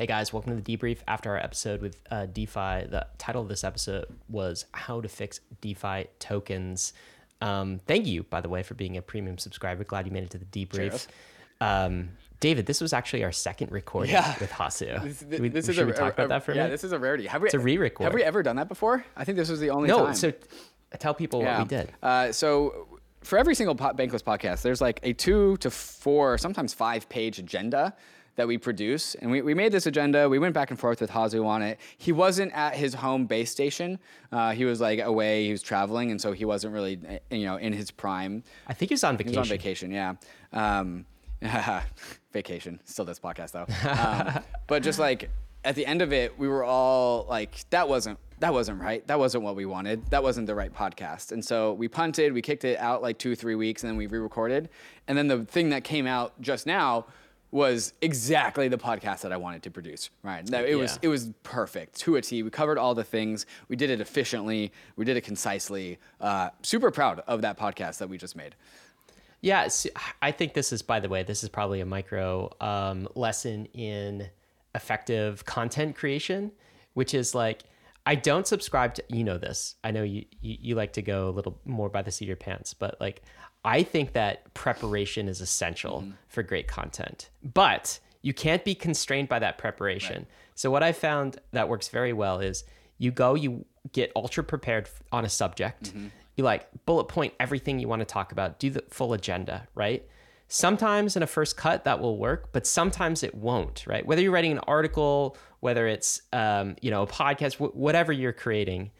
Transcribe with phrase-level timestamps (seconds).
[0.00, 1.00] Hey guys, welcome to the debrief.
[1.06, 5.40] After our episode with uh, DeFi, the title of this episode was How to Fix
[5.60, 6.94] DeFi Tokens.
[7.42, 9.84] Um, thank you, by the way, for being a premium subscriber.
[9.84, 11.06] Glad you made it to the debrief.
[11.60, 14.34] Um, David, this was actually our second recording Yeah.
[14.40, 15.02] with Hasu.
[15.28, 16.62] This, we, this we- is should a, we talk a- about that for a yeah.
[16.62, 16.72] minute?
[16.76, 17.26] This is a rarity.
[17.26, 17.48] Have we?
[17.48, 18.04] It's a re-record.
[18.04, 19.04] Have we ever done that before?
[19.18, 19.98] I think this was the only time.
[19.98, 20.14] no, time.
[20.14, 20.32] so
[20.98, 21.92] tell people what we did.
[22.02, 22.88] Uh, so
[23.22, 27.38] for every single po- Bankless podcast, there's like a two to four, sometimes five page
[27.38, 27.94] agenda
[28.36, 29.14] that we produce.
[29.16, 30.28] And we, we made this agenda.
[30.28, 31.78] We went back and forth with Hasu on it.
[31.98, 33.98] He wasn't at his home base station.
[34.32, 35.44] Uh, he was like away.
[35.44, 36.10] He was traveling.
[36.10, 38.42] And so he wasn't really, uh, you know, in his prime.
[38.66, 39.38] I think he's on He vacation.
[39.40, 40.14] was on vacation, yeah.
[40.52, 41.06] Um,
[42.32, 42.80] vacation.
[42.84, 43.66] Still this podcast though.
[43.88, 45.30] Um, but just like
[45.64, 49.06] at the end of it, we were all like, that wasn't that wasn't right.
[49.06, 50.06] That wasn't what we wanted.
[50.06, 51.32] That wasn't the right podcast.
[51.32, 52.32] And so we punted.
[52.32, 54.70] We kicked it out like two three weeks, and then we re-recorded.
[55.08, 57.04] And then the thing that came out just now
[57.50, 60.10] was exactly the podcast that I wanted to produce.
[60.22, 60.46] Right.
[60.46, 62.42] That it was it was perfect to a T.
[62.42, 63.46] We covered all the things.
[63.68, 64.72] We did it efficiently.
[64.96, 65.98] We did it concisely.
[66.20, 68.54] Uh, super proud of that podcast that we just made.
[69.42, 69.68] Yeah,
[70.20, 74.28] I think this is, by the way, this is probably a micro um, lesson in
[74.74, 76.52] effective content creation,
[76.92, 77.62] which is like,
[78.06, 79.76] I don't subscribe to, you know, this.
[79.84, 82.28] I know you, you, you like to go a little more by the seat of
[82.28, 83.22] your pants, but like,
[83.64, 86.12] I think that preparation is essential mm-hmm.
[86.28, 90.26] for great content, but you can't be constrained by that preparation.
[90.54, 92.64] So, what I found that works very well is
[92.98, 96.08] you go, you get ultra prepared on a subject mm-hmm.
[96.36, 100.06] you like bullet point everything you want to talk about do the full agenda right
[100.52, 104.04] sometimes in a first cut that will work but sometimes it won't right?
[104.04, 108.32] Whether you're writing an article whether it's um, you know a podcast wh- whatever you're
[108.32, 108.90] creating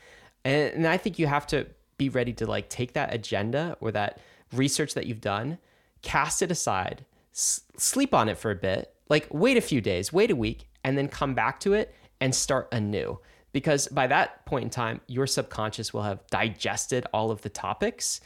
[0.44, 1.66] and, and i think you have to
[1.98, 4.20] be ready to like take that agenda or that
[4.52, 5.58] research that you've done
[6.02, 10.12] cast it aside s- sleep on it for a bit like wait a few days
[10.12, 13.18] wait a week and then come back to it and start anew.
[13.52, 18.20] Because by that point in time your subconscious will have digested all of the topics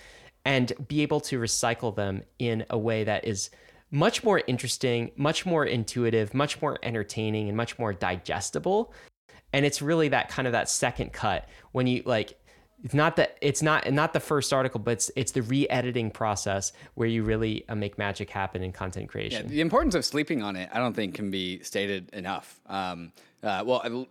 [0.44, 3.50] and be able to recycle them in a way that is
[3.90, 8.92] much more interesting much more intuitive much more entertaining and much more digestible
[9.52, 12.38] and it's really that kind of that second cut when you like
[12.82, 16.72] it's not that it's not not the first article but it's it's the re-editing process
[16.94, 20.42] where you really uh, make magic happen in content Yeah, creation the importance of sleeping
[20.42, 22.60] on it, I don't think can be stated enough.
[22.66, 24.06] Um, uh, well, I-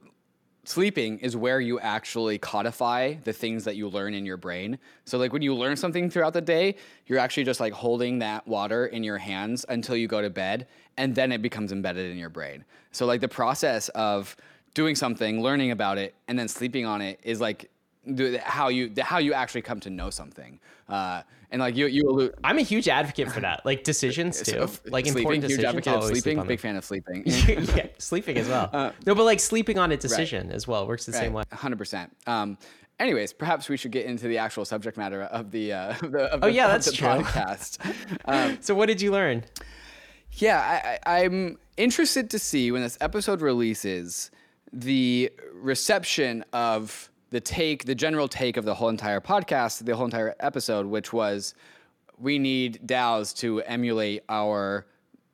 [0.65, 4.79] sleeping is where you actually codify the things that you learn in your brain.
[5.05, 6.75] So, like when you learn something throughout the day,
[7.07, 10.67] you're actually just like holding that water in your hands until you go to bed,
[10.97, 12.63] and then it becomes embedded in your brain.
[12.91, 14.35] So, like the process of
[14.73, 17.69] doing something, learning about it, and then sleeping on it is like
[18.05, 20.59] the, how you the, how you actually come to know something.
[20.89, 24.57] Uh, and like you you allude, i'm a huge advocate for that like decisions too
[24.57, 27.23] of like sleeping, important huge decisions advocate of always sleep sleeping, big fan of sleeping.
[27.77, 28.69] yeah sleeping as well
[29.05, 32.11] no but like sleeping on a decision as well works the same way Hundred percent.
[32.27, 32.57] Um,
[32.99, 36.23] anyways, perhaps we should get into the actual subject matter of the uh, of the,
[36.33, 37.07] of Oh, the, yeah, that's true.
[37.07, 37.77] podcast.
[38.25, 39.43] Um, so what did you learn
[40.37, 44.31] yeah, I, I, I'm interested to see when this episode releases
[44.71, 50.05] the reception of the take, the general take of the whole entire podcast, the whole
[50.05, 51.55] entire episode, which was
[52.19, 54.85] we need DAOs to emulate our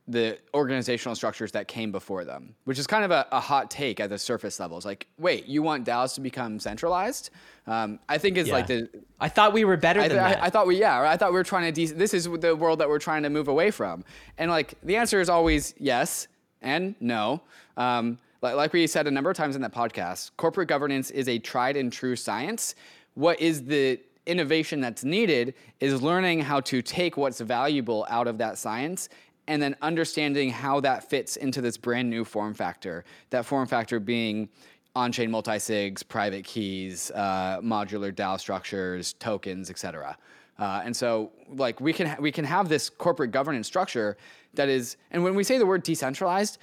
[0.07, 3.99] the organizational structures that came before them, which is kind of a, a hot take
[3.99, 4.77] at the surface level.
[4.77, 7.31] It's like, wait, you want DAOs to become centralized?
[7.67, 8.89] Um, I think it's like the
[9.19, 10.43] i thought we were better I, than I, that.
[10.43, 12.79] I thought we yeah I thought we were trying to de- this is the world
[12.79, 14.05] that we're trying to move away from.
[14.37, 16.29] And like the answer is always yes
[16.61, 17.41] and no.
[17.75, 21.27] Um, like, like we said a number of times in that podcast corporate governance is
[21.27, 22.75] a tried and true science
[23.15, 28.37] what is the innovation that's needed is learning how to take what's valuable out of
[28.37, 29.09] that science
[29.47, 33.99] and then understanding how that fits into this brand new form factor that form factor
[33.99, 34.47] being
[34.95, 40.17] on-chain multi-sigs, private keys, uh, modular DAO structures, tokens, etc.
[40.57, 44.17] Uh, and so, like we can ha- we can have this corporate governance structure
[44.55, 46.57] that is, and when we say the word decentralized,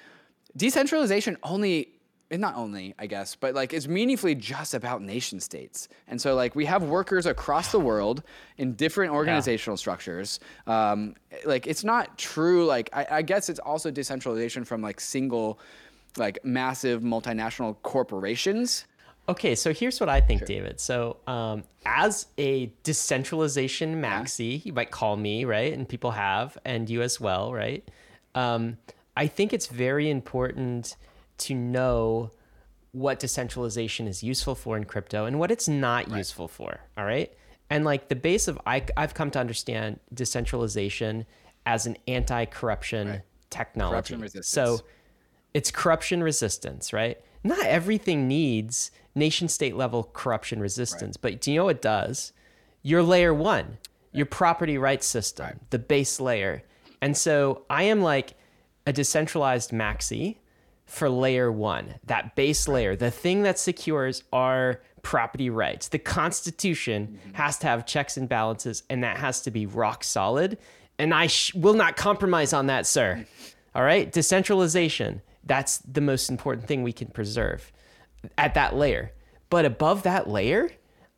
[0.56, 1.88] decentralization only,
[2.30, 5.88] and not only, I guess, but like it's meaningfully just about nation states.
[6.08, 8.22] And so, like we have workers across the world
[8.58, 10.40] in different organizational structures.
[10.66, 11.14] Um,
[11.44, 12.64] like it's not true.
[12.64, 15.58] Like I, I guess it's also decentralization from like single
[16.16, 18.86] like massive multinational corporations.
[19.28, 20.78] Okay, so here's what I think, David.
[20.78, 25.72] So, um, as a decentralization maxi, you might call me, right?
[25.72, 27.88] And people have, and you as well, right?
[28.36, 28.78] Um,
[29.16, 30.96] I think it's very important
[31.38, 32.30] to know
[32.92, 36.80] what decentralization is useful for in crypto and what it's not useful for.
[36.96, 37.32] All right.
[37.68, 41.26] And like the base of, I, I've come to understand decentralization
[41.66, 44.16] as an anti corruption technology.
[44.16, 44.42] Corruption.
[44.42, 44.80] So,
[45.52, 47.18] it's corruption resistance, right?
[47.42, 52.32] Not everything needs nation state level corruption resistance, but do you know what it does?
[52.82, 53.78] Your layer one,
[54.12, 56.62] your property rights system, the base layer.
[57.00, 58.34] And so I am like
[58.86, 60.36] a decentralized maxi
[60.86, 65.88] for layer one, that base layer, the thing that secures our property rights.
[65.88, 67.34] The Constitution mm-hmm.
[67.34, 70.58] has to have checks and balances, and that has to be rock solid.
[70.98, 73.26] And I sh- will not compromise on that, sir.
[73.74, 74.10] All right?
[74.10, 77.72] Decentralization, that's the most important thing we can preserve
[78.38, 79.12] at that layer.
[79.50, 80.70] But above that layer,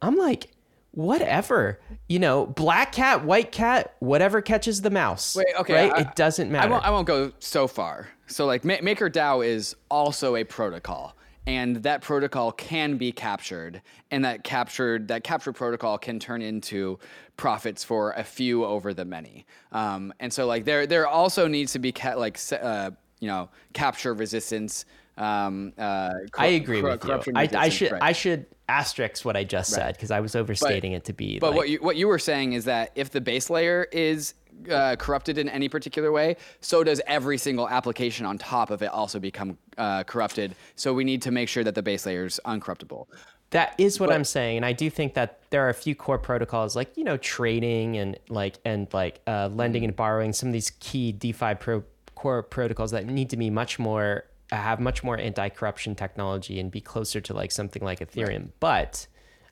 [0.03, 0.51] I'm like,
[0.99, 1.79] whatever.
[2.09, 5.37] You know, black cat, white cat, whatever catches the mouse.
[5.37, 5.93] Wait, okay, Right?
[5.93, 6.71] I- it doesn't I matter.
[6.71, 8.09] won't, I won't go so far.
[8.27, 11.17] So like Ma- MakerDAO is also a protocol,
[11.47, 13.81] and that protocol can be captured,
[14.11, 16.99] and that captured that captured protocol can turn into
[17.37, 19.47] profits for a few over the many.
[19.73, 22.91] Um, and so like there there also needs to be ca- like uh,
[23.21, 24.85] you know capture resistance.
[25.17, 27.09] Um, uh, cor- I agree cor- with you.
[27.11, 28.03] corruption I, I should right.
[28.03, 31.39] I should asterisk what I just said because I was overstating it to be.
[31.39, 34.35] But like, what you what you were saying is that if the base layer is
[34.71, 38.91] uh, corrupted in any particular way, so does every single application on top of it
[38.91, 40.55] also become uh, corrupted.
[40.77, 43.07] So we need to make sure that the base layer is uncorruptible.
[43.51, 46.19] That is what I'm saying, and I do think that there are a few core
[46.19, 50.35] protocols like you know trading and like and like uh, lending and borrowing.
[50.35, 54.25] Some of these key DeFi pro- core protocols that need to be much more
[54.57, 58.51] have much more anti-corruption technology and be closer to like something like Ethereum.
[58.61, 59.07] But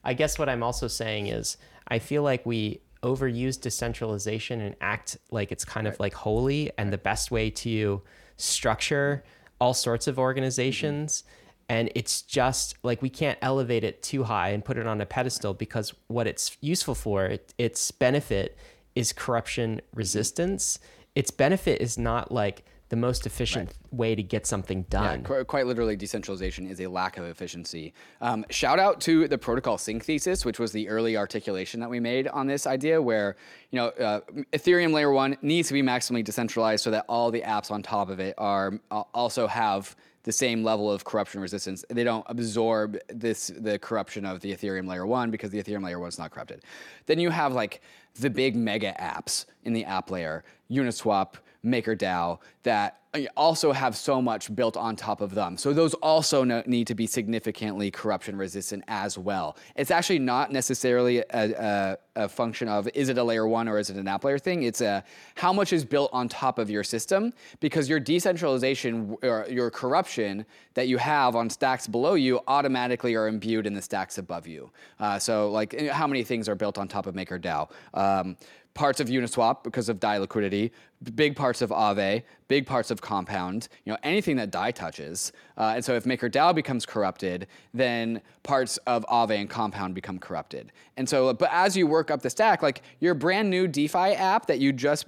[0.05, 1.57] I guess what I'm also saying is
[1.89, 6.93] I feel like we overuse decentralization and act like it's kind of like holy and
[6.93, 8.03] the best way to
[8.37, 9.23] structure
[9.61, 11.23] all sorts of organizations.
[11.23, 11.33] Mm-hmm.
[11.69, 15.07] And it's just like we can't elevate it too high and put it on a
[15.07, 18.57] pedestal because what it's useful for it, its benefit
[18.95, 19.99] is corruption mm-hmm.
[19.99, 20.79] resistance.
[21.15, 25.67] Its benefit is not like the most efficient way to get something done Qu- quite
[25.67, 27.93] literally, decentralization is a lack of efficiency.
[28.21, 31.99] Um, shout out to the protocol sink thesis, which was the early articulation that we
[31.99, 33.37] made on this idea, where
[33.71, 34.21] you know uh,
[34.53, 38.09] Ethereum layer one needs to be maximally decentralized so that all the apps on top
[38.09, 39.97] of it are uh, also have
[40.27, 41.85] the same level of corruption resistance.
[41.88, 46.00] They don't absorb this the corruption of the Ethereum layer one because the Ethereum layer
[46.00, 46.62] one is not corrupted.
[47.06, 47.81] Then you have like
[48.19, 51.35] the big mega apps in the app layer, Uniswap,
[51.65, 53.01] MakerDAO, that
[53.37, 55.57] also have so much built on top of them.
[55.57, 59.57] So those also no, need to be significantly corruption resistant as well.
[59.77, 63.79] It's actually not necessarily a, a, a function of is it a layer one or
[63.79, 64.65] is it an app layer thing.
[64.65, 65.05] It's a
[65.35, 70.45] how much is built on top of your system because your decentralization or your corruption
[70.75, 74.71] that you have on stacks below you automatically are imbued in the stacks above you.
[75.01, 77.71] Uh, so like how many things are built on top of MakerDAO?
[77.95, 78.37] Um,
[78.76, 80.70] parts of Uniswap because of DAI liquidity,
[81.17, 85.32] big parts of Aave, big parts of Compound, you know, anything that DAI touches.
[85.56, 90.70] Uh, and so if MakerDAO becomes corrupted, then parts of Aave and Compound become corrupted.
[90.96, 94.46] And so, but as you work up the stack, like your brand new DeFi app
[94.46, 95.06] that you just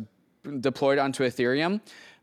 [0.61, 1.81] deployed onto Ethereum,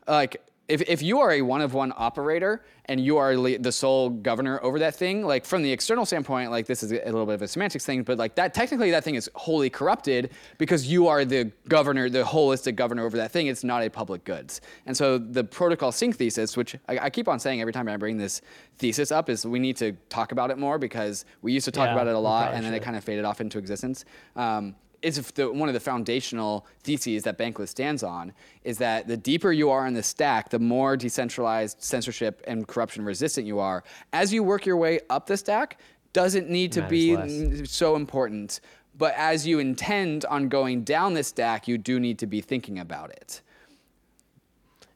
[0.07, 3.71] like if, if you are a one of one operator and you are le- the
[3.71, 7.25] sole governor over that thing, like from the external standpoint, like this is a little
[7.25, 10.87] bit of a semantics thing, but like that technically that thing is wholly corrupted because
[10.87, 13.47] you are the governor, the holistic governor over that thing.
[13.47, 14.61] It's not a public goods.
[14.87, 17.97] And so the protocol sink thesis, which I, I keep on saying every time I
[17.97, 18.41] bring this
[18.77, 21.87] thesis up, is we need to talk about it more because we used to talk
[21.87, 24.05] Yeah, about it a lot and then it kind of faded off into existence.
[24.35, 28.33] Um, is if the, one of the foundational theses that Bankless stands on
[28.63, 33.05] is that the deeper you are in the stack, the more decentralized, censorship, and corruption
[33.05, 33.83] resistant you are.
[34.13, 35.79] As you work your way up the stack,
[36.11, 37.69] doesn't need to be less.
[37.69, 38.61] so important.
[38.97, 42.79] But as you intend on going down the stack, you do need to be thinking
[42.79, 43.41] about it.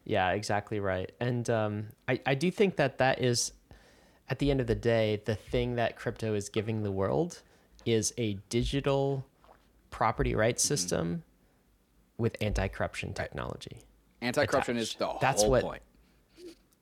[0.05, 1.11] Yeah, exactly right.
[1.19, 3.51] And um, I, I do think that that is,
[4.27, 7.43] at the end of the day, the thing that crypto is giving the world
[7.85, 9.25] is a digital
[9.89, 10.67] property rights Mm-hmm.
[10.73, 11.23] system
[12.17, 13.79] with anti-corruption technology.
[14.21, 15.81] Anti-corruption is the That's whole what- point.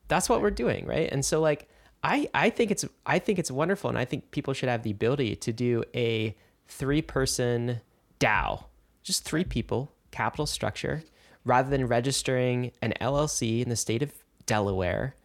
[0.08, 1.10] That's what we're doing, right?
[1.12, 1.68] And so like
[2.04, 4.92] I I think it's I think it's wonderful and I think people should have the
[4.92, 6.36] ability to do a
[6.68, 7.82] three person
[8.20, 8.66] DAO.
[9.04, 11.04] Just three people, capital structure,
[11.44, 14.14] rather than registering an LLC in the state of
[14.46, 15.16] Delaware,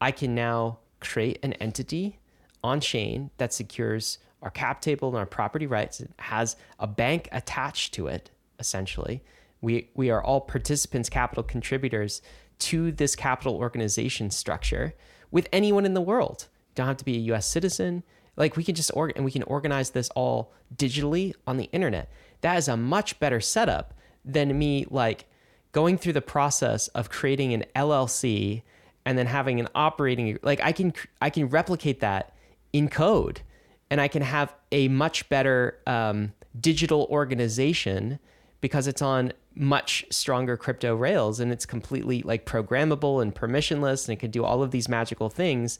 [0.00, 2.20] I can now create an entity
[2.62, 6.00] on chain that secures our cap table and our property rights.
[6.00, 9.22] It has a bank attached to it, essentially.
[9.60, 12.22] We, we are all participants, capital contributors
[12.60, 14.94] to this capital organization structure
[15.30, 16.46] with anyone in the world.
[16.74, 18.02] Don't have to be a US citizen.
[18.36, 22.10] Like we can just org- and we can organize this all digitally on the internet.
[22.40, 23.94] That is a much better setup
[24.24, 25.26] than me like
[25.72, 28.62] going through the process of creating an LLC
[29.04, 32.34] and then having an operating like I can I can replicate that
[32.72, 33.42] in code,
[33.90, 38.18] and I can have a much better um, digital organization
[38.60, 44.16] because it's on much stronger crypto rails and it's completely like programmable and permissionless and
[44.16, 45.78] it can do all of these magical things.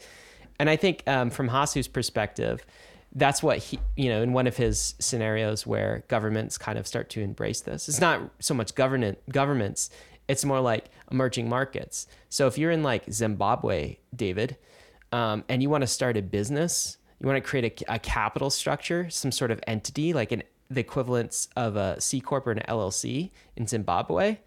[0.59, 2.67] And I think um, from Hasu's perspective,
[3.14, 7.11] that's what he, you know, in one of his scenarios where governments kind of start
[7.11, 7.88] to embrace this.
[7.88, 9.90] It's not so much government governments,
[10.29, 12.07] it's more like emerging markets.
[12.29, 14.57] So if you're in like Zimbabwe, David,
[15.12, 18.50] um, and you want to start a business, you want to create a, a capital
[18.50, 22.62] structure, some sort of entity like an the equivalents of a C corp or an
[22.69, 24.29] LLC in Zimbabwe.
[24.29, 24.39] I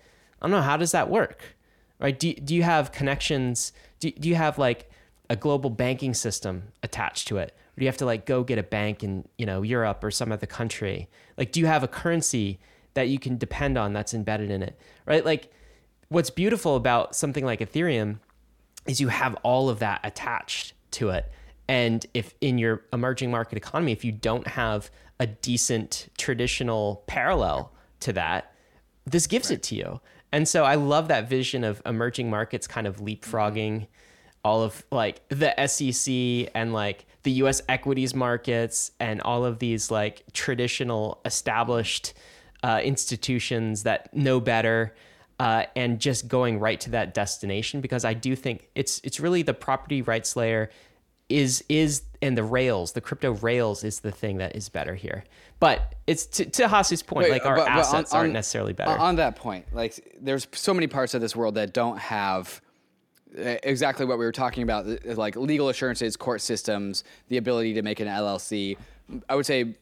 [0.42, 1.56] don't know how does that work,
[2.00, 2.18] right?
[2.18, 3.74] Do do you have connections?
[4.00, 4.90] Do do you have like
[5.30, 7.50] a global banking system attached to it?
[7.50, 10.12] Or do you have to like go get a bank in you know Europe or
[10.12, 11.10] some other country?
[11.38, 12.60] Like, do you have a currency
[12.94, 15.26] that you can depend on that's embedded in it, right?
[15.26, 15.52] Like,
[16.10, 18.20] what's beautiful about something like Ethereum
[18.86, 21.32] is you have all of that attached to it.
[21.68, 27.72] And if in your emerging market economy, if you don't have a decent traditional parallel
[28.02, 28.54] to that,
[29.06, 29.58] this gives right.
[29.58, 30.02] it to you.
[30.32, 33.88] And so I love that vision of emerging markets kind of leapfrogging
[34.44, 39.90] all of like the SEC and like the US equities markets and all of these
[39.90, 42.14] like traditional established
[42.64, 44.94] uh, institutions that know better
[45.40, 49.42] uh, and just going right to that destination because I do think it's it's really
[49.42, 50.70] the property rights layer
[51.34, 55.24] is is and the rails the crypto rails is the thing that is better here
[55.60, 58.92] but it's to, to Hasu's point Wait, like our but, assets on, aren't necessarily better
[58.92, 62.62] on that point like there's so many parts of this world that don't have
[63.36, 68.00] exactly what we were talking about, like legal assurances, court systems, the ability to make
[68.00, 68.78] an LLC.
[69.28, 69.76] I would say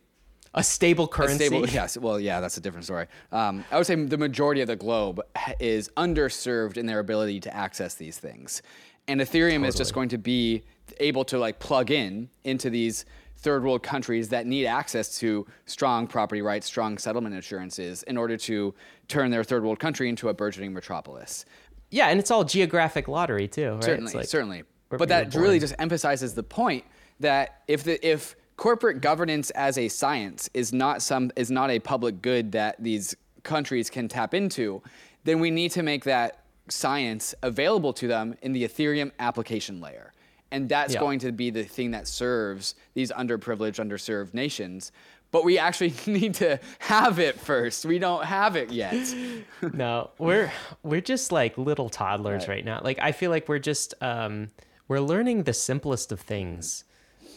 [0.54, 1.46] a stable currency.
[1.46, 1.98] A stable, yes.
[1.98, 3.08] Well, yeah, that's a different story.
[3.32, 5.22] Um, I would say the majority of the globe
[5.60, 8.62] is underserved in their ability to access these things,
[9.08, 9.68] and Ethereum totally.
[9.68, 10.64] is just going to be
[11.00, 13.06] able to like plug in into these
[13.38, 18.38] third world countries that need access to strong property rights, strong settlement assurances in order
[18.38, 18.74] to
[19.08, 21.46] turn their third world country into a burgeoning metropolis.
[21.90, 23.84] Yeah, and it's all geographic lottery too, right?
[23.84, 24.64] Certainly, like certainly.
[24.90, 26.84] But that really just emphasizes the point
[27.20, 31.80] that if the if corporate governance as a science is not some is not a
[31.80, 34.82] public good that these countries can tap into,
[35.24, 36.41] then we need to make that
[36.72, 40.14] science available to them in the Ethereum application layer.
[40.52, 41.00] And that's yeah.
[41.00, 44.92] going to be the thing that serves these underprivileged, underserved nations
[45.32, 47.86] but we actually need to have it first.
[47.86, 49.14] We don't have it yet.
[49.74, 50.52] no, we're
[50.84, 52.56] we're just like little toddlers right.
[52.56, 52.82] right, now.
[52.84, 54.50] Like I feel like we're just um,
[54.88, 56.84] we're learning the simplest of things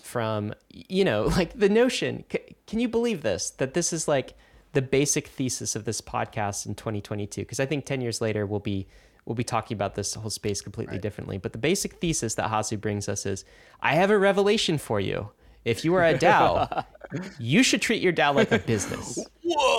[0.02, 2.24] from you know like the notion.
[2.30, 3.50] C- can you believe this?
[3.50, 4.34] That this is like
[4.72, 7.42] the basic thesis of this podcast in 2022.
[7.42, 8.88] Because I think 10 years later we'll be
[9.26, 11.02] we'll be talking about this whole space completely right.
[11.02, 11.38] differently.
[11.38, 13.44] But the basic thesis that Hasu brings us is,
[13.80, 15.30] I have a revelation for you
[15.64, 16.84] if you are a DAO,
[17.38, 19.18] you should treat your DAO like a business.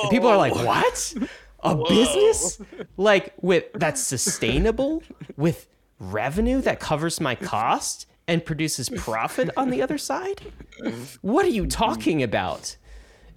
[0.10, 1.14] People are like, what?
[1.64, 1.88] A Whoa.
[1.88, 2.60] business?
[2.98, 5.04] Like with that's sustainable
[5.38, 5.68] with
[6.00, 10.42] revenue that covers my cost and produces profit on the other side?
[11.22, 12.78] What are you talking about?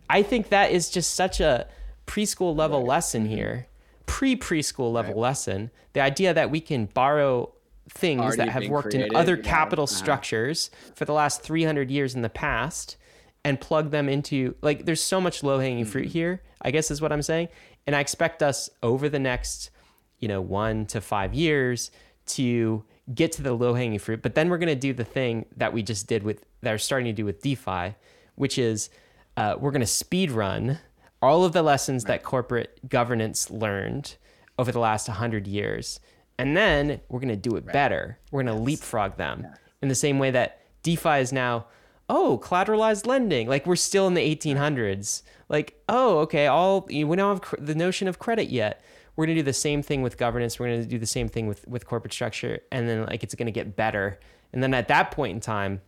[0.08, 1.68] I think that is just such a
[2.06, 3.66] preschool level lesson here.
[4.08, 5.20] Pre preschool level right.
[5.20, 5.70] lesson.
[5.92, 7.52] The idea that we can borrow
[7.90, 9.94] things Already that have worked created, in other capital uh-huh.
[9.94, 12.96] structures for the last 300 years in the past
[13.44, 16.12] and plug them into like there's so much low hanging fruit mm-hmm.
[16.12, 17.48] here i guess is what i'm saying
[17.86, 19.70] and i expect us over the next
[20.18, 21.90] you know 1 to 5 years
[22.26, 22.84] to
[23.14, 25.72] get to the low hanging fruit but then we're going to do the thing that
[25.72, 27.94] we just did with that are starting to do with defi
[28.34, 28.90] which is
[29.36, 30.78] uh, we're going to speed run
[31.20, 34.16] all of the lessons that corporate governance learned
[34.58, 36.00] over the last 100 years
[36.38, 37.72] and then we're going to do it right.
[37.72, 38.18] better.
[38.30, 38.66] We're going to yes.
[38.66, 39.54] leapfrog them yeah.
[39.82, 41.66] in the same way that DeFi is now,
[42.08, 43.48] oh, collateralized lending.
[43.48, 45.22] Like we're still in the 1800s.
[45.48, 48.82] Like, oh, okay, all we don't have the notion of credit yet.
[49.16, 50.60] We're going to do the same thing with governance.
[50.60, 52.60] We're going to do the same thing with, with corporate structure.
[52.70, 54.20] And then like it's going to get better.
[54.52, 55.80] And then at that point in time,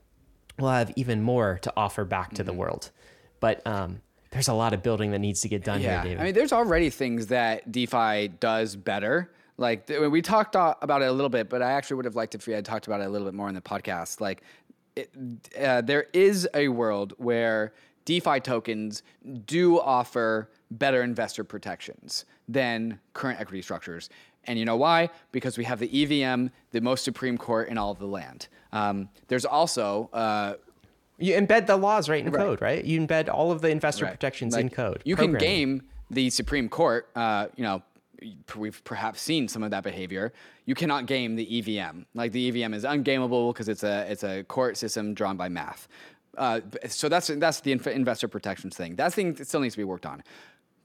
[0.59, 2.47] we'll have even more to offer back to mm-hmm.
[2.47, 2.91] the world.
[3.39, 6.03] But um, there's a lot of building that needs to get done yeah.
[6.03, 6.21] here, David.
[6.21, 11.13] I mean, there's already things that DeFi does better like we talked about it a
[11.13, 13.09] little bit, but I actually would have liked if we had talked about it a
[13.11, 14.19] little bit more in the podcast.
[14.19, 14.43] Like,
[14.97, 15.13] it,
[15.61, 17.75] uh, there is a world where
[18.07, 19.03] DeFi tokens
[19.45, 24.09] do offer better investor protections than current equity structures.
[24.45, 25.11] And you know why?
[25.31, 28.49] Because we have the EVM, the most supreme court in all of the land.
[28.73, 30.55] Um, there's also uh,
[31.21, 32.41] you embed the laws right in right.
[32.41, 32.85] code, right?
[32.85, 34.13] You embed all of the investor right.
[34.13, 35.03] protections like, in code.
[35.05, 37.83] You can game the Supreme Court, uh, you know,
[38.57, 40.33] we've perhaps seen some of that behavior.
[40.67, 42.03] You cannot game the EVM.
[42.15, 45.89] Like the EVM is ungameable because it's a it's a court system drawn by math.
[46.37, 48.97] Uh, so that's that's the investor protections thing.
[48.97, 50.23] That thing still needs to be worked on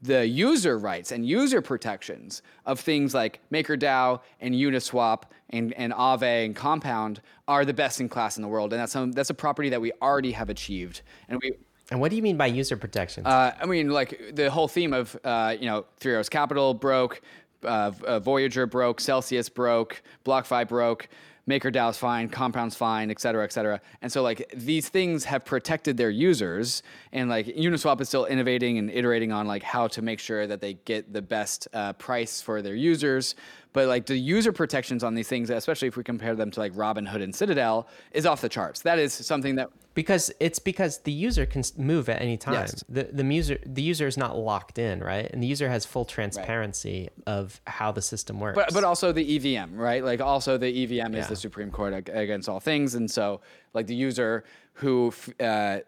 [0.01, 6.45] the user rights and user protections of things like MakerDAO and Uniswap and, and Aave
[6.45, 8.73] and Compound are the best in class in the world.
[8.73, 11.01] And that's, some, that's a property that we already have achieved.
[11.29, 11.53] And we,
[11.91, 13.25] and what do you mean by user protections?
[13.25, 17.21] Uh, I mean, like the whole theme of, uh, you know, Three Arrows Capital broke,
[17.63, 21.09] uh, uh Voyager broke, Celsius broke, BlockFi broke.
[21.47, 23.79] MakerDAO's fine, Compound's fine, et cetera, et cetera.
[24.01, 26.81] And so like these things have protected their users,
[27.15, 30.59] and like Uniswap is still innovating and iterating on like how to make sure that
[30.59, 33.35] they get the best uh, price for their users.
[33.71, 36.73] But like the user protections on these things, especially if we compare them to like
[36.73, 38.81] Robinhood and Citadel, is off the charts.
[38.81, 42.55] That is something that because it's because the user can move at any time.
[42.55, 42.83] Yes.
[42.89, 45.29] The the user the user is not locked in, right?
[45.31, 47.33] And the user has full transparency right.
[47.33, 48.57] of how the system works.
[48.57, 50.03] But but also the EVM, right?
[50.03, 51.21] Like also the EVM yeah.
[51.21, 53.39] is the supreme court against all things, and so
[53.73, 54.43] like the user
[54.73, 55.13] who.
[55.39, 55.79] Uh,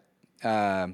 [0.42, 0.86] uh,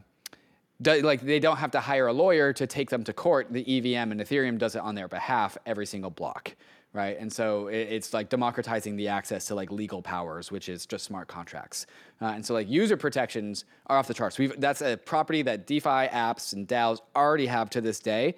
[0.82, 3.48] do, like they don't have to hire a lawyer to take them to court.
[3.50, 6.54] The EVM and Ethereum does it on their behalf every single block
[6.94, 7.18] right?
[7.18, 11.04] And so it, it's like democratizing the access to like legal powers, which is just
[11.04, 11.86] smart contracts.
[12.22, 14.38] Uh, and so like user protections are off the charts.
[14.38, 18.36] We've, that's a property that DeFi apps and DAOs already have to this day.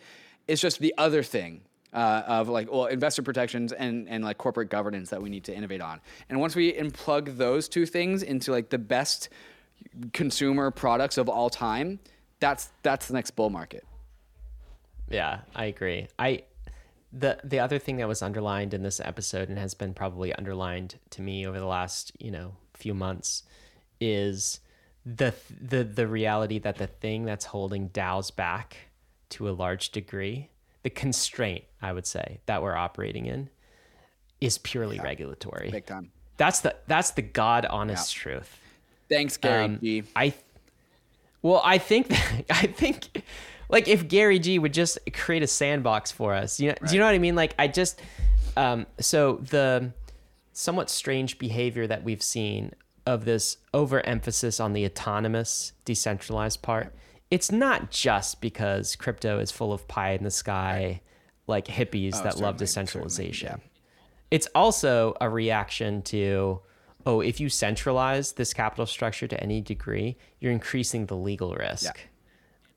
[0.48, 1.60] It's just the other thing
[1.92, 5.54] uh, of like well investor protections and and like corporate governance that we need to
[5.54, 6.00] innovate on.
[6.28, 9.28] And once we unplug those two things into like the best
[10.12, 11.98] consumer products of all time,
[12.40, 13.84] that's that's the next bull market.
[15.08, 16.08] Yeah, I agree.
[16.18, 16.42] I
[17.12, 20.96] the the other thing that was underlined in this episode and has been probably underlined
[21.10, 23.42] to me over the last you know few months
[24.00, 24.60] is
[25.04, 28.76] the the the reality that the thing that's holding DAOs back
[29.28, 30.50] to a large degree,
[30.82, 33.48] the constraint I would say that we're operating in,
[34.40, 35.70] is purely yeah, regulatory.
[35.70, 36.10] Big time.
[36.36, 38.22] That's the that's the god honest yeah.
[38.22, 38.58] truth.
[39.08, 40.02] Thanks, Gary um, G.
[40.16, 40.34] I
[41.42, 43.22] well, I think that, I think
[43.68, 46.60] like if Gary G would just create a sandbox for us.
[46.60, 46.88] You know, right.
[46.88, 47.34] do you know what I mean?
[47.34, 48.00] Like I just
[48.56, 49.92] um, so the
[50.52, 52.72] somewhat strange behavior that we've seen
[53.06, 56.94] of this overemphasis on the autonomous decentralized part.
[57.30, 61.00] It's not just because crypto is full of pie in the sky
[61.46, 63.60] like hippies oh, that love decentralization.
[63.60, 63.68] Yeah.
[64.30, 66.60] It's also a reaction to
[67.06, 71.84] oh, if you centralize this capital structure to any degree, you're increasing the legal risk.
[71.84, 72.02] Yeah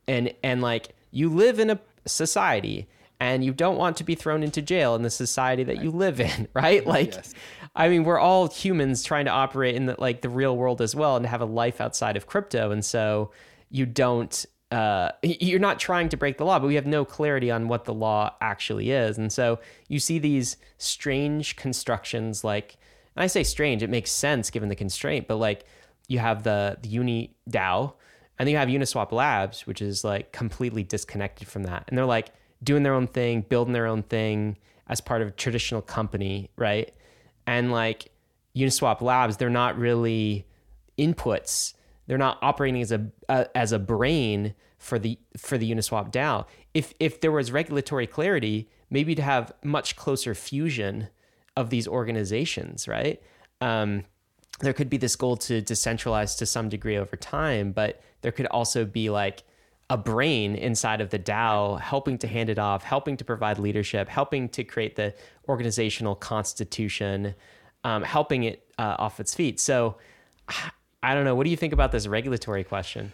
[0.09, 2.89] and and like you live in a society
[3.19, 5.83] and you don't want to be thrown into jail in the society that right.
[5.83, 6.85] you live in, right?
[6.87, 7.33] Like, yes.
[7.75, 10.95] I mean, we're all humans trying to operate in the, like the real world as
[10.95, 13.31] well and have a life outside of crypto, and so
[13.69, 14.45] you don't.
[14.71, 17.85] Uh, you're not trying to break the law, but we have no clarity on what
[17.85, 22.43] the law actually is, and so you see these strange constructions.
[22.43, 22.77] Like,
[23.15, 25.65] and I say strange, it makes sense given the constraint, but like
[26.07, 27.93] you have the the Uni DAO,
[28.37, 31.85] and then you have Uniswap Labs, which is like completely disconnected from that.
[31.87, 32.31] And they're like
[32.63, 36.93] doing their own thing, building their own thing as part of a traditional company, right?
[37.45, 38.11] And like
[38.55, 40.47] Uniswap Labs, they're not really
[40.97, 41.73] inputs.
[42.07, 43.07] They're not operating as a,
[43.55, 46.45] as a brain for the for the Uniswap DAO.
[46.73, 51.09] If if there was regulatory clarity, maybe to have much closer fusion
[51.59, 53.21] of these organizations, right?
[53.59, 54.05] Um,
[54.61, 58.45] there could be this goal to decentralize to some degree over time, but there could
[58.47, 59.43] also be like
[59.89, 64.07] a brain inside of the DAO helping to hand it off, helping to provide leadership,
[64.07, 65.13] helping to create the
[65.49, 67.35] organizational constitution,
[67.83, 69.59] um, helping it uh, off its feet.
[69.59, 69.97] So
[71.03, 71.35] I don't know.
[71.35, 73.11] What do you think about this regulatory question?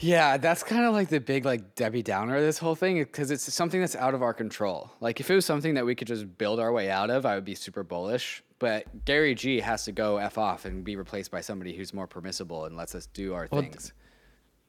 [0.00, 3.30] Yeah, that's kind of like the big like Debbie Downer of this whole thing because
[3.30, 4.90] it's something that's out of our control.
[5.00, 7.34] Like if it was something that we could just build our way out of, I
[7.34, 8.42] would be super bullish.
[8.58, 12.06] But Gary G has to go f off and be replaced by somebody who's more
[12.06, 13.92] permissible and lets us do our well, things.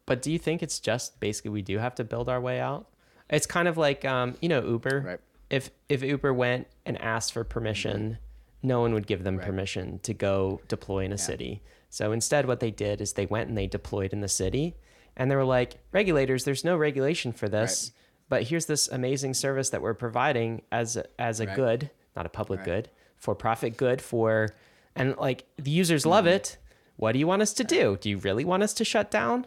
[0.05, 2.87] But do you think it's just basically we do have to build our way out?
[3.29, 5.03] It's kind of like um, you know Uber.
[5.05, 5.19] Right.
[5.49, 8.67] If if Uber went and asked for permission, mm-hmm.
[8.67, 9.45] no one would give them right.
[9.45, 11.21] permission to go deploy in a yeah.
[11.21, 11.63] city.
[11.89, 14.75] So instead, what they did is they went and they deployed in the city,
[15.19, 18.29] and they were like, regulators, there's no regulation for this, right.
[18.29, 21.55] but here's this amazing service that we're providing as a, as a right.
[21.55, 24.49] good, not a public good, for profit good for,
[24.95, 26.35] and like the users love mm-hmm.
[26.35, 26.57] it.
[26.95, 27.97] What do you want us to do?
[28.01, 29.45] Do you really want us to shut down?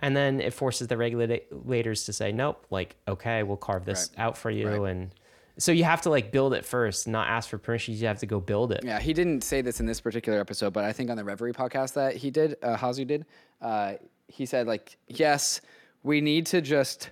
[0.00, 4.24] and then it forces the regulators to say nope like okay we'll carve this right.
[4.24, 4.90] out for you right.
[4.90, 5.14] and
[5.58, 8.26] so you have to like build it first not ask for permission you have to
[8.26, 11.10] go build it yeah he didn't say this in this particular episode but i think
[11.10, 13.26] on the reverie podcast that he did uh, Hasu did
[13.60, 13.94] uh,
[14.28, 15.60] he said like yes
[16.02, 17.10] we need to just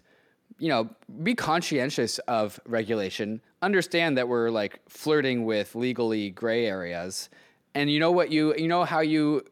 [0.59, 0.89] you know
[1.23, 7.29] be conscientious of regulation understand that we're like flirting with legally gray areas.
[7.75, 9.45] And you know what you you know how you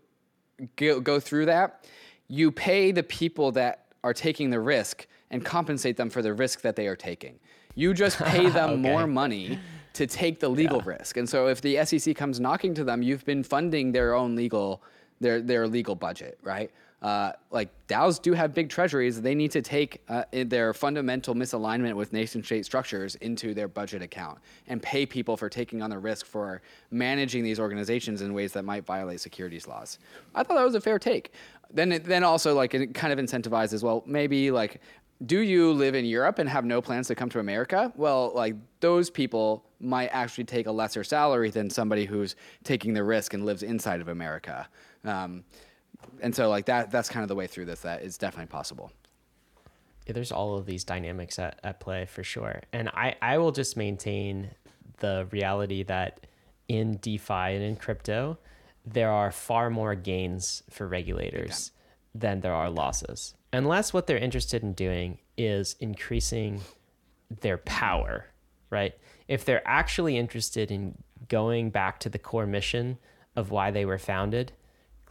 [0.77, 1.87] go, go through that?
[2.29, 6.61] You pay the people that are taking the risk and compensate them for the risk
[6.63, 7.39] that they are taking.
[7.75, 8.81] You just pay them Okay.
[8.81, 9.59] more money
[9.95, 11.17] to take the legal risk.
[11.17, 14.83] And so if the SEC comes knocking to them, you've been funding their own legal
[15.21, 16.71] their their legal budget, right?
[17.05, 19.21] Uh, like DAOs do have big treasuries.
[19.21, 24.01] They need to take uh, their fundamental misalignment with nation state structures into their budget
[24.01, 24.39] account
[24.69, 28.65] and pay people for taking on the risk for managing these organizations in ways that
[28.65, 29.99] might violate securities laws.
[30.35, 31.35] I thought that was a fair take.
[31.71, 33.83] Then, it, then also like it kind of incentivizes.
[33.83, 34.81] Well, maybe like,
[35.27, 37.93] do you live in Europe and have no plans to come to America?
[37.97, 43.05] Well, like those people might actually take a lesser salary than somebody who's taking the
[43.05, 44.67] risk and lives inside of America.
[45.05, 45.45] Um,
[46.21, 48.91] and so like that that's kind of the way through this that is definitely possible
[50.07, 52.63] Yeah, there's all of these dynamics at, at play for sure.
[52.73, 54.51] And I, I will just maintain
[54.99, 56.27] the reality that
[56.69, 58.39] in DeFi and in crypto,
[58.87, 61.73] there are far more gains for regulators
[62.15, 63.35] than there are losses.
[63.53, 66.61] Unless what they're interested in doing is increasing
[67.41, 68.27] their power,
[68.71, 68.95] right?
[69.27, 72.99] If they're actually interested in going back to the core mission
[73.37, 74.53] of why they were founded,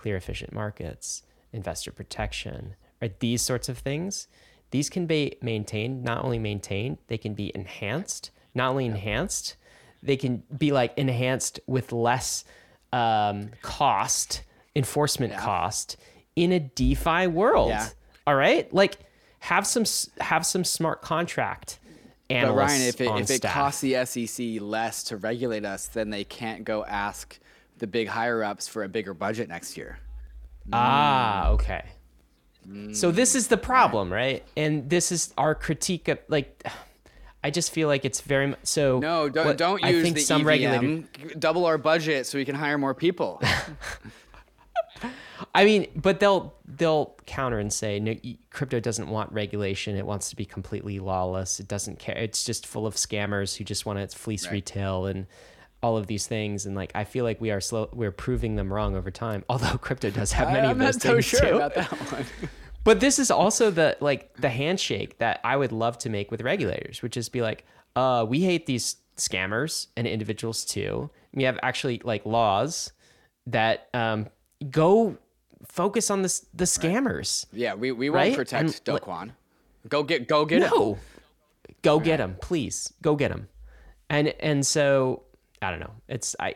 [0.03, 4.27] clear, efficient markets, investor protection, or these sorts of things,
[4.71, 9.55] these can be maintained, not only maintained, they can be enhanced, not only enhanced,
[10.01, 12.43] they can be like enhanced with less
[12.91, 14.43] um, cost,
[14.75, 15.95] enforcement cost
[16.35, 17.69] in a DeFi world.
[17.69, 17.87] Yeah.
[18.27, 18.97] All right, like
[19.39, 19.85] have some
[20.19, 21.79] have some smart contract
[22.29, 23.53] but ryan if it, if it staff.
[23.53, 27.37] costs the sec less to regulate us then they can't go ask
[27.79, 29.97] the big higher ups for a bigger budget next year
[30.71, 31.83] Ah, okay.
[32.93, 33.15] So Mm.
[33.15, 34.41] this is the problem, right?
[34.55, 36.63] And this is our critique of like
[37.43, 40.15] I just feel like it's very mu- so no don't, what don't I use think
[40.15, 40.47] the some EVM.
[40.47, 43.41] regulator double our budget so we can hire more people
[45.55, 48.15] I mean, but they'll they'll counter and say no
[48.49, 49.95] crypto doesn't want regulation.
[49.97, 51.59] It wants to be completely lawless.
[51.59, 52.15] It doesn't care.
[52.17, 54.53] It's just full of scammers who just want to fleece Right.
[54.53, 55.27] retail and
[55.83, 58.71] all of these things and like I feel like we are slow we're proving them
[58.73, 59.43] wrong over time.
[59.49, 61.55] Although crypto does have many I, of those so things sure too.
[61.57, 62.25] about that one
[62.83, 66.41] But this is also the like the handshake that I would love to make with
[66.41, 67.65] regulators, which is be like,
[67.95, 71.09] uh, we hate these scammers and individuals too.
[71.33, 72.91] We have actually like laws
[73.47, 74.27] that um,
[74.69, 75.17] go
[75.67, 77.45] focus on this the scammers.
[77.53, 79.31] yeah we, we won't protect And do li- Kwon.
[79.87, 80.97] go get go get No,
[81.81, 82.93] go get them, please.
[83.01, 83.47] Go get them.
[84.09, 85.23] And and so
[85.63, 85.93] I don't know.
[86.07, 86.55] It's I.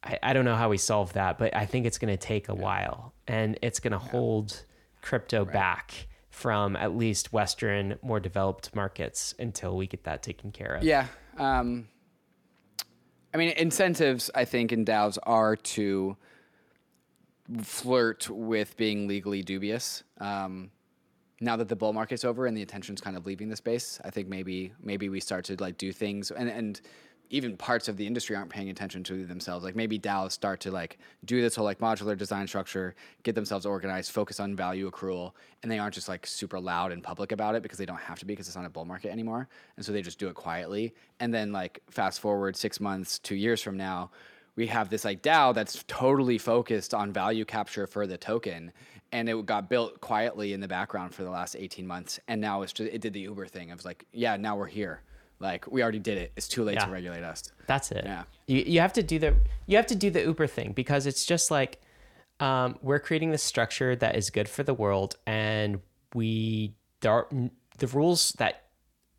[0.00, 2.48] I, I don't know how we solve that, but I think it's going to take
[2.48, 4.64] a while and it's going to hold
[5.02, 10.74] crypto back from at least Western, more developed markets until we get that taken care
[10.76, 10.84] of.
[10.84, 11.06] Yeah.
[11.36, 11.88] Um,
[13.34, 16.16] I mean, incentives, I think, in DAOs are to
[17.62, 20.04] flirt with being legally dubious.
[20.18, 20.70] Um,
[21.40, 24.10] now that the bull market's over and the attention's kind of leaving the space, I
[24.10, 26.80] think maybe maybe we start to like do things and and
[27.30, 29.64] even parts of the industry aren't paying attention to themselves.
[29.64, 33.66] Like maybe DAOs start to like do this whole like modular design structure, get themselves
[33.66, 37.54] organized, focus on value accrual, and they aren't just like super loud and public about
[37.54, 39.48] it because they don't have to be because it's not a bull market anymore.
[39.76, 40.94] And so they just do it quietly.
[41.20, 44.10] And then like fast forward six months, two years from now,
[44.56, 48.72] we have this like DAO that's totally focused on value capture for the token.
[49.12, 52.20] And it got built quietly in the background for the last 18 months.
[52.28, 53.70] And now it's just, it did the Uber thing.
[53.70, 55.02] It was like, yeah, now we're here.
[55.40, 56.32] Like we already did it.
[56.36, 56.86] It's too late Yeah.
[56.86, 57.42] to regulate us.
[57.66, 58.02] That's it.
[58.04, 58.24] Yeah.
[58.46, 61.24] You, you have to do the you have to do the Uber thing because it's
[61.24, 61.80] just like
[62.40, 65.80] um, we're creating this structure that is good for the world, and
[66.14, 67.28] we there are,
[67.78, 68.64] the rules that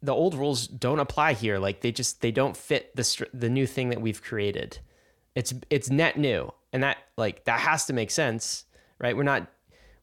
[0.02, 1.60] the old rules don't apply here.
[1.60, 4.80] Like they just they don't fit the str- the new thing that we've created.
[5.36, 8.66] It's it's net new, and that like that has to make sense,
[9.00, 9.16] right?
[9.16, 9.48] We're not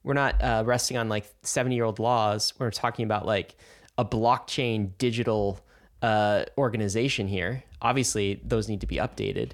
[0.02, 2.52] we're not uh, resting on like 70 year old laws.
[2.58, 3.56] We're talking about like
[3.98, 5.58] a blockchain digital
[6.02, 7.64] uh, organization here.
[7.82, 9.52] Obviously, those need to be updated.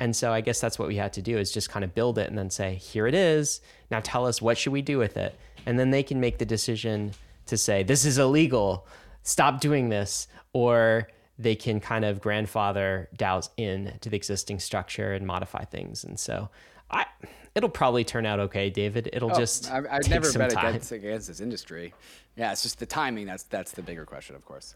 [0.00, 2.18] And so I guess that's what we had to do is just kind of build
[2.18, 3.60] it and then say, here it is.
[3.90, 5.38] Now tell us what should we do with it?
[5.66, 7.12] And then they can make the decision
[7.46, 8.86] to say, this is illegal.
[9.22, 10.26] Stop doing this.
[10.52, 16.04] Or they can kind of grandfather DAOs in to the existing structure and modify things.
[16.04, 16.48] And so
[16.90, 17.06] I
[17.54, 19.10] it'll probably turn out okay, David.
[19.12, 21.92] It'll just I, I've never bet against against this industry.
[22.36, 23.26] Yeah, it's just the timing.
[23.26, 24.74] That's that's the bigger question, of course.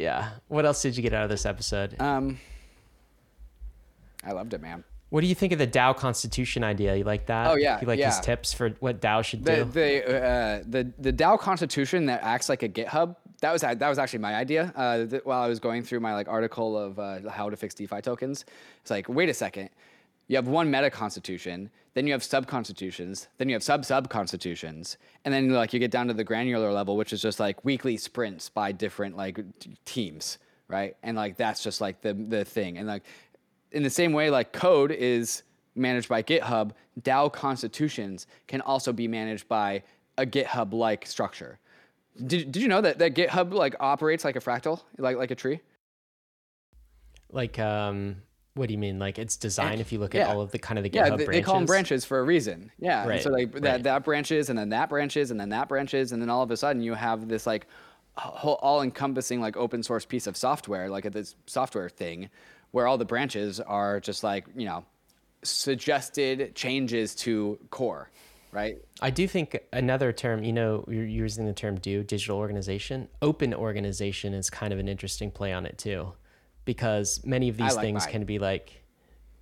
[0.00, 0.30] Yeah.
[0.48, 2.00] What else did you get out of this episode?
[2.00, 2.38] Um,
[4.24, 4.84] I loved it, man.
[5.10, 6.96] What do you think of the DAO constitution idea?
[6.96, 7.46] You like that?
[7.48, 9.64] Oh, yeah, You like his tips for what DAO should The do?
[9.64, 13.14] the uh, the the DAO constitution that acts like a GitHub.
[13.40, 16.12] that was that was actually my idea uh, th- while I was going through my
[16.14, 18.44] like article of uh, how to fix DeFi tokens.
[18.82, 19.70] It's like, wait a second,
[20.28, 24.08] you have one meta constitution, then you have sub constitutions, then you have sub sub
[24.08, 27.64] constitutions, and then like you get down to the granular level, which is just like
[27.64, 30.96] weekly sprints by different like t- teams, right?
[31.02, 33.04] And like that's just like the the thing, and like
[33.72, 35.42] in the same way, like code is
[35.74, 39.82] managed by GitHub, DAO constitutions can also be managed by
[40.18, 41.58] a GitHub like structure.
[42.16, 45.34] Did, did you know that, that GitHub like operates like a fractal, like like a
[45.34, 45.60] tree?
[47.30, 48.16] Like, um,
[48.56, 48.98] what do you mean?
[48.98, 49.80] Like it's designed.
[49.80, 50.32] If you look at yeah.
[50.32, 52.18] all of the kind of the GitHub Yeah, they, branches, they call them branches for
[52.18, 52.72] a reason.
[52.78, 53.82] Yeah, and Right, so like that right.
[53.82, 56.56] that branches and then that branches and then that branches and then all of a
[56.56, 57.66] sudden you have this like
[58.16, 62.30] whole all encompassing like open source piece of software, like this software thing,
[62.70, 64.84] where all the branches are just like you know
[65.42, 68.10] suggested changes to core,
[68.52, 68.78] right?
[69.02, 73.08] I do think another term, you know, you're using the term "do" digital organization.
[73.20, 76.14] Open organization is kind of an interesting play on it too,
[76.66, 78.12] because many of these like things mine.
[78.12, 78.82] can be like,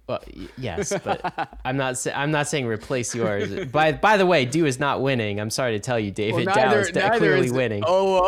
[0.07, 1.99] well, y- yes, but I'm not.
[1.99, 3.67] Sa- I'm not saying replace yours.
[3.67, 5.41] by by the way, "do" is not winning.
[5.41, 6.47] I'm sorry to tell you, David.
[6.47, 7.83] Dow is de- clearly winning.
[7.85, 8.21] Oh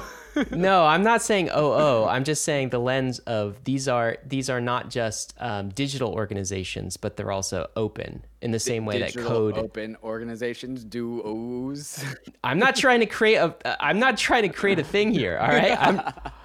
[0.00, 0.10] oh.
[0.50, 2.08] no, I'm not saying oh oh.
[2.08, 6.96] I'm just saying the lens of these are these are not just um, digital organizations,
[6.96, 12.04] but they're also open in the same way that code open organizations do O's.
[12.42, 13.84] I'm not trying to create a.
[13.84, 15.38] I'm not trying to create a thing here.
[15.38, 15.76] All right.
[15.80, 16.00] I'm,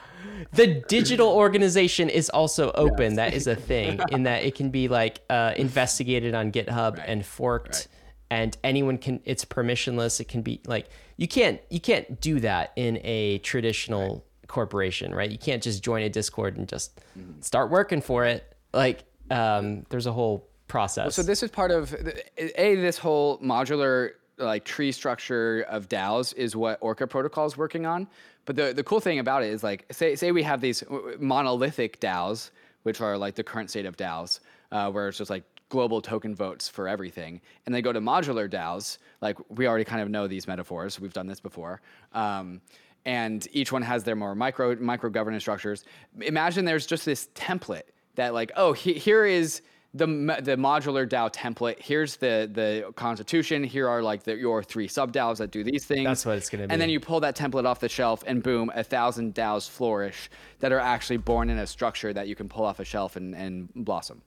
[0.53, 3.15] the digital organization is also open.
[3.15, 7.25] That is a thing in that it can be like uh, investigated on GitHub and
[7.25, 7.88] forked,
[8.29, 9.21] and anyone can.
[9.25, 10.19] It's permissionless.
[10.19, 15.29] It can be like you can't you can't do that in a traditional corporation, right?
[15.29, 17.41] You can't just join a Discord and just Mm-hmm.
[17.41, 18.55] start working for it.
[18.73, 21.15] Like um, there's a whole process.
[21.15, 21.93] So this is part of
[22.38, 27.86] a this whole modular like tree structure of DAOs is what Orca Protocol is working
[27.86, 28.08] on.
[28.45, 30.84] But the the cool thing about it is like say say we have these
[31.19, 32.52] monolithic DAOs,
[32.84, 34.39] which are like the current state of DAOs,
[34.71, 38.49] uh, where it's just like global token votes for everything, and they go to modular
[38.49, 38.97] DAOs.
[39.21, 40.99] Like we already kind of know these metaphors.
[40.99, 41.82] We've done this before.
[42.13, 42.62] Um,
[43.06, 45.86] and each one has their more micro micro governance structures.
[46.21, 47.84] Imagine there's just this template
[48.15, 49.62] that like oh he, here is
[49.93, 51.82] the the modular DAO template.
[51.82, 53.63] Here's the the constitution.
[53.63, 56.06] Here are like the, your three sub DAOs that do these things.
[56.06, 56.73] That's what it's gonna be.
[56.73, 60.30] And then you pull that template off the shelf, and boom, a thousand DAOs flourish
[60.60, 63.34] that are actually born in a structure that you can pull off a shelf and,
[63.36, 64.21] and blossom.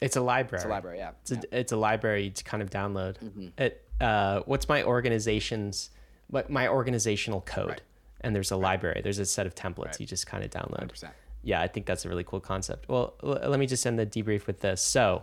[0.00, 0.60] It's a library.
[0.60, 1.10] It's a library, yeah.
[1.22, 3.18] It's a, it's a library to kind of download.
[3.18, 3.48] Mm-hmm.
[3.58, 5.90] It uh, what's my organization's
[6.28, 7.82] what my organizational code?
[8.22, 9.02] And there's a library.
[9.02, 10.90] There's a set of templates you just kind of download.
[10.90, 11.10] 100%.
[11.46, 12.88] Yeah, I think that's a really cool concept.
[12.88, 14.82] Well, l- let me just end the debrief with this.
[14.82, 15.22] So,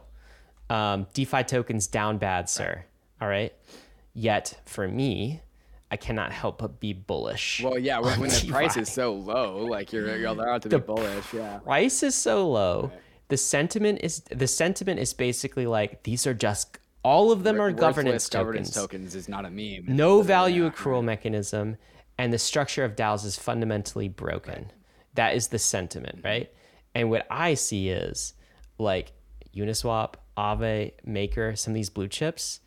[0.69, 2.85] um, DeFi tokens down bad, sir.
[3.21, 3.53] All right.
[4.13, 5.41] Yet for me,
[5.91, 7.61] I cannot help but be bullish.
[7.63, 10.77] Well, yeah, when, when the price is so low, like you're you're allowed to be
[10.77, 11.33] bullish.
[11.33, 11.57] Yeah.
[11.59, 12.91] price is so low
[13.29, 17.65] the sentiment is the sentiment is basically like these are just all of them are
[17.71, 19.85] Worthless governance governance tokens tokens is not a meme.
[19.87, 21.77] no value accrual mechanism
[22.17, 24.71] and the structure of DAOs is fundamentally broken
[25.15, 26.27] that is the sentiment mm-hmm.
[26.27, 26.51] right?
[26.95, 28.33] And what i see is
[28.77, 29.13] like
[29.55, 32.59] uniswap Aave, maker some of these blue chips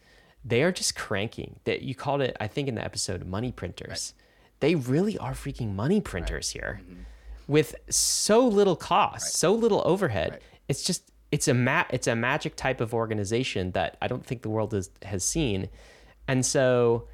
[0.46, 1.58] they are just cranking.
[1.64, 4.14] That you called it i think in the episode money printers.
[4.60, 7.02] They really are freaking money printers here mm-hmm.
[7.46, 10.40] with so little cost, so little overhead.
[10.68, 14.42] It's just it's a ma- it's a magic type of organization that I don't think
[14.42, 15.68] the world has has seen,
[16.28, 17.08] and so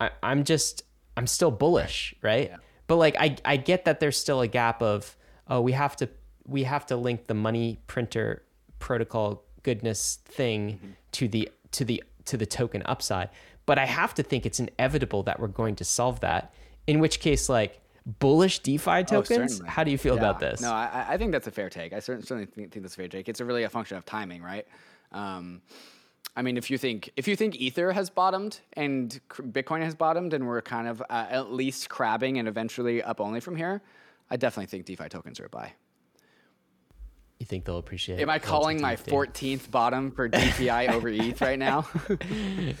[0.00, 0.84] I, I'm just
[1.16, 2.52] I'm still bullish, right?
[2.86, 5.16] But like I I get that there's still a gap of
[5.48, 6.08] oh we have to
[6.46, 8.42] we have to link the money printer
[8.78, 13.30] protocol goodness thing to the to the to the token upside,
[13.66, 16.52] but I have to think it's inevitable that we're going to solve that.
[16.86, 17.80] In which case, like
[18.20, 19.60] bullish DeFi tokens.
[19.60, 19.66] Oh.
[19.66, 20.20] How do you feel Yeah.
[20.20, 20.60] about this?
[20.60, 21.92] No, I, I think that's a fair take.
[21.92, 23.28] I certainly, certainly think, think that's a fair take.
[23.28, 24.64] It's a really a function of timing, right?
[25.10, 25.62] Um,
[26.36, 30.34] I mean, if you think if you think Ether has bottomed and Bitcoin has bottomed,
[30.34, 33.80] and we're kind of uh, at least crabbing and eventually up only from here,
[34.30, 35.72] I definitely think DeFi tokens are a buy.
[37.38, 38.20] You think they'll appreciate?
[38.20, 41.88] Am I calling my 14th bottom for DPI over ETH right now?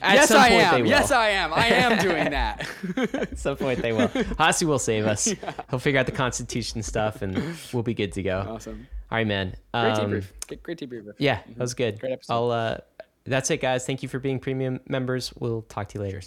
[0.00, 0.74] At yes, some I point am.
[0.74, 0.88] They will.
[0.90, 1.52] Yes, I am.
[1.52, 2.66] I am doing that.
[3.14, 4.08] At some point they will.
[4.38, 5.32] Hasu will save us.
[5.70, 8.46] He'll figure out the Constitution stuff, and we'll be good to go.
[8.48, 8.86] awesome.
[9.10, 9.54] All right, man.
[9.74, 10.24] Great Um, debrief.
[10.46, 11.12] Great- Great debrief.
[11.18, 12.00] Yeah, that was good.
[12.00, 12.32] Great episode.
[12.32, 12.50] I'll.
[12.50, 12.78] Uh,
[13.24, 13.84] that's it, guys.
[13.84, 15.32] Thank you for being premium members.
[15.38, 16.22] We'll talk to you later.